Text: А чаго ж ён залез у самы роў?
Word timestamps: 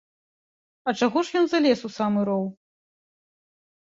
А 0.87 0.93
чаго 1.01 1.21
ж 1.27 1.35
ён 1.41 1.45
залез 1.51 1.79
у 1.89 1.91
самы 1.97 2.23
роў? 2.31 2.45